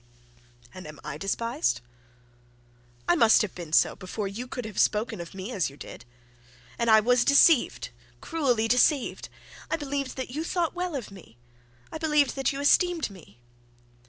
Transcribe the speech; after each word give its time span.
'And 0.73 0.87
am 0.87 0.99
I 1.03 1.19
despised?' 1.19 1.79
'I 3.07 3.17
must 3.17 3.43
have 3.43 3.53
been 3.53 3.71
so 3.71 3.95
before 3.95 4.27
you 4.27 4.47
could 4.47 4.65
have 4.65 4.79
spoken 4.79 5.21
of 5.21 5.35
me 5.35 5.51
as 5.51 5.69
you 5.69 5.77
did. 5.77 6.05
And 6.79 6.89
I 6.89 6.99
was 6.99 7.23
deceived, 7.23 7.89
cruelly 8.19 8.67
deceived. 8.67 9.29
I 9.69 9.77
believed 9.77 10.15
that 10.17 10.31
you 10.31 10.43
thought 10.43 10.73
well 10.73 10.95
of 10.95 11.11
me; 11.11 11.37
I 11.91 11.99
believed 11.99 12.35
that 12.35 12.51
you 12.51 12.59
esteemed 12.59 13.11
me.' 13.11 13.37